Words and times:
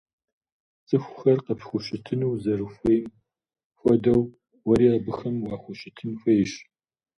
Цӏыхухэр 0.87 1.39
къыпхущытыну 1.45 2.29
узэрыхуейм 2.33 3.05
хуэдэу, 3.79 4.21
уэри 4.67 4.87
абыхэм 4.97 5.35
уахущытын 5.45 6.11
хуейщ. 6.19 6.51